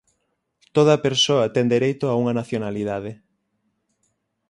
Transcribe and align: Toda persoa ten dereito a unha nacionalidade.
Toda 0.75 0.95
persoa 1.05 1.45
ten 1.55 1.65
dereito 1.73 2.05
a 2.09 2.17
unha 2.21 2.37
nacionalidade. 2.39 3.11